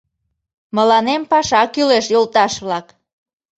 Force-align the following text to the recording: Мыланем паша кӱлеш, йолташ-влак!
Мыланем 0.75 1.21
паша 1.31 1.63
кӱлеш, 1.73 2.05
йолташ-влак! 2.13 2.87